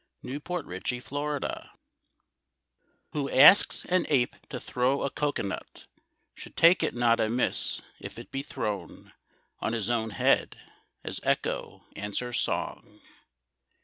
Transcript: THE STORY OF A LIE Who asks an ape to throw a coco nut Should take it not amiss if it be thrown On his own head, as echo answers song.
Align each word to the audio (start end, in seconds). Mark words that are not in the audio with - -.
THE 0.23 0.41
STORY 0.43 0.77
OF 0.77 1.11
A 1.11 1.39
LIE 1.45 1.69
Who 3.11 3.29
asks 3.29 3.85
an 3.85 4.07
ape 4.09 4.35
to 4.49 4.59
throw 4.59 5.03
a 5.03 5.11
coco 5.11 5.43
nut 5.43 5.85
Should 6.33 6.57
take 6.57 6.81
it 6.81 6.95
not 6.95 7.19
amiss 7.19 7.83
if 7.99 8.17
it 8.17 8.31
be 8.31 8.41
thrown 8.41 9.13
On 9.59 9.73
his 9.73 9.91
own 9.91 10.09
head, 10.09 10.57
as 11.03 11.19
echo 11.23 11.83
answers 11.95 12.39
song. 12.41 12.99